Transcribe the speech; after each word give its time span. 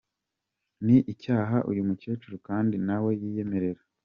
Ni 0.85 0.97
icyaha 1.13 1.57
uyu 1.71 1.81
mukecuru 1.89 2.35
kandi 2.47 2.75
nawe 2.87 3.11
yiyemerera. 3.21 3.81